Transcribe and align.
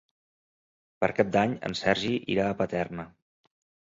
Per 1.03 1.09
Cap 1.19 1.29
d'Any 1.37 1.53
en 1.69 1.77
Sergi 1.81 2.15
irà 2.37 2.47
a 2.49 2.57
Paterna. 2.63 3.07